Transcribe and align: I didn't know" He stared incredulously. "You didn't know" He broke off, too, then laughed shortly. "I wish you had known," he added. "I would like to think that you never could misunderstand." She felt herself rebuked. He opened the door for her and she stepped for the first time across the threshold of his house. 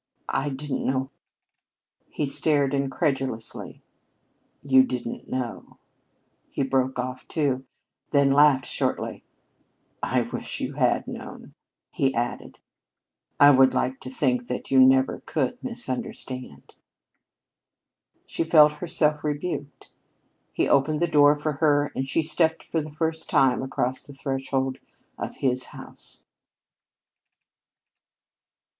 I 0.33 0.49
didn't 0.49 0.83
know" 0.83 1.11
He 2.17 2.25
stared 2.25 2.73
incredulously. 2.73 3.83
"You 4.63 4.81
didn't 4.81 5.29
know" 5.29 5.77
He 6.49 6.63
broke 6.63 6.97
off, 6.97 7.27
too, 7.27 7.65
then 8.09 8.31
laughed 8.31 8.65
shortly. 8.65 9.23
"I 10.01 10.21
wish 10.23 10.59
you 10.59 10.73
had 10.73 11.07
known," 11.07 11.53
he 11.93 12.15
added. 12.15 12.57
"I 13.39 13.51
would 13.51 13.75
like 13.75 13.99
to 13.99 14.09
think 14.09 14.47
that 14.47 14.71
you 14.71 14.79
never 14.79 15.19
could 15.27 15.63
misunderstand." 15.63 16.73
She 18.25 18.43
felt 18.43 18.71
herself 18.71 19.23
rebuked. 19.23 19.91
He 20.51 20.67
opened 20.67 20.99
the 20.99 21.05
door 21.07 21.35
for 21.35 21.51
her 21.61 21.91
and 21.95 22.07
she 22.07 22.23
stepped 22.23 22.63
for 22.63 22.81
the 22.81 22.89
first 22.89 23.29
time 23.29 23.61
across 23.61 24.07
the 24.07 24.13
threshold 24.13 24.79
of 25.19 25.35
his 25.35 25.65
house. 25.65 26.23